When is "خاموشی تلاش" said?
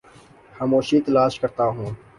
0.55-1.33